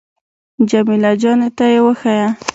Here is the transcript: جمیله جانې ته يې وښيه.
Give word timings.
جمیله 0.69 1.11
جانې 1.21 1.49
ته 1.57 1.65
يې 1.73 1.79
وښيه. 1.85 2.27